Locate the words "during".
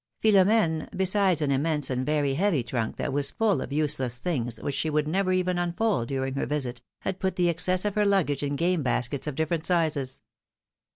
6.07-6.33